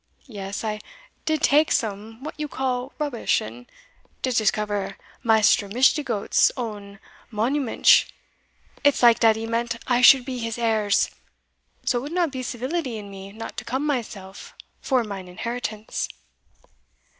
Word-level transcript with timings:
Yes, 0.25 0.63
I 0.63 0.79
did 1.25 1.43
take 1.43 1.71
some 1.71 2.23
what 2.23 2.33
you 2.39 2.47
call 2.47 2.91
rubbish, 2.97 3.39
and 3.39 3.67
did 4.23 4.33
discover 4.33 4.97
Maister 5.21 5.69
Mishdigoat's 5.69 6.51
own 6.57 6.97
monumentsh 7.31 8.05
It's 8.83 9.03
like 9.03 9.19
dat 9.19 9.35
he 9.35 9.45
meant 9.45 9.75
I 9.85 10.01
should 10.01 10.25
be 10.25 10.39
his 10.39 10.57
heirs 10.57 11.11
so 11.85 11.99
it 11.99 12.01
would 12.01 12.13
not 12.13 12.31
be 12.31 12.41
civility 12.41 12.97
in 12.97 13.11
me 13.11 13.31
not 13.31 13.57
to 13.57 13.63
come 13.63 13.85
mineself 13.85 14.55
for 14.81 15.03
mine 15.03 15.27
inheritance." 15.27 16.09